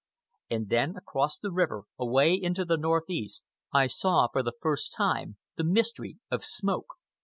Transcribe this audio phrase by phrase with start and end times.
[0.49, 5.37] And then, across the river, away into the northeast, I saw for the first time
[5.57, 6.95] the mystery of smoke.